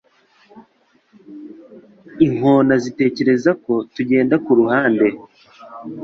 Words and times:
Inkona 2.25 2.73
zitekereza 2.83 3.51
ko 3.63 3.73
tugenda 3.95 4.35
kuruhande? 4.45 5.07